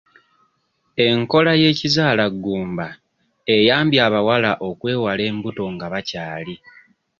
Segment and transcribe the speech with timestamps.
[1.07, 2.87] Enkola y'ekizaala ggumba
[3.55, 6.55] eyambye abawala okwewala embuto nga bakyaali.